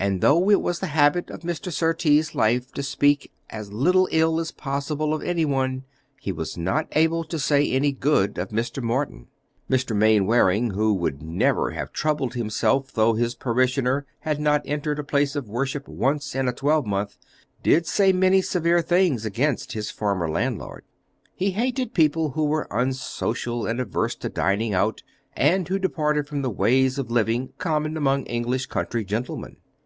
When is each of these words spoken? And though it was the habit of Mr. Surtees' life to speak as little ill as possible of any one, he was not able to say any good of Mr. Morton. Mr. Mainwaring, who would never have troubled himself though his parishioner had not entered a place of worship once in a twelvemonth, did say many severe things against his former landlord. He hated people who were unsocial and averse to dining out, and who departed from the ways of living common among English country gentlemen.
And 0.00 0.20
though 0.20 0.48
it 0.48 0.62
was 0.62 0.78
the 0.78 0.86
habit 0.86 1.28
of 1.28 1.40
Mr. 1.40 1.72
Surtees' 1.72 2.32
life 2.32 2.72
to 2.74 2.84
speak 2.84 3.32
as 3.50 3.72
little 3.72 4.08
ill 4.12 4.38
as 4.38 4.52
possible 4.52 5.12
of 5.12 5.24
any 5.24 5.44
one, 5.44 5.86
he 6.20 6.30
was 6.30 6.56
not 6.56 6.86
able 6.92 7.24
to 7.24 7.36
say 7.36 7.68
any 7.72 7.90
good 7.90 8.38
of 8.38 8.50
Mr. 8.50 8.80
Morton. 8.80 9.26
Mr. 9.68 9.96
Mainwaring, 9.96 10.70
who 10.70 10.94
would 10.94 11.20
never 11.20 11.72
have 11.72 11.90
troubled 11.92 12.34
himself 12.34 12.92
though 12.92 13.14
his 13.14 13.34
parishioner 13.34 14.06
had 14.20 14.40
not 14.40 14.62
entered 14.64 15.00
a 15.00 15.04
place 15.04 15.34
of 15.34 15.48
worship 15.48 15.88
once 15.88 16.36
in 16.36 16.46
a 16.46 16.52
twelvemonth, 16.52 17.18
did 17.64 17.84
say 17.84 18.12
many 18.12 18.40
severe 18.40 18.80
things 18.80 19.26
against 19.26 19.72
his 19.72 19.90
former 19.90 20.30
landlord. 20.30 20.84
He 21.34 21.50
hated 21.50 21.92
people 21.92 22.30
who 22.30 22.44
were 22.46 22.68
unsocial 22.70 23.66
and 23.66 23.80
averse 23.80 24.14
to 24.14 24.28
dining 24.28 24.74
out, 24.74 25.02
and 25.34 25.66
who 25.66 25.76
departed 25.76 26.28
from 26.28 26.42
the 26.42 26.50
ways 26.50 27.00
of 27.00 27.10
living 27.10 27.48
common 27.58 27.96
among 27.96 28.26
English 28.26 28.66
country 28.66 29.04
gentlemen. 29.04 29.56